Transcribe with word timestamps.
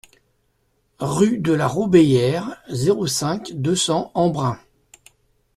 Rue 1.13 1.37
de 1.37 1.53
la 1.53 1.67
Robéyère, 1.67 2.59
zéro 2.69 3.05
cinq, 3.05 3.51
deux 3.53 3.75
cents 3.75 4.09
Embrun 4.15 4.57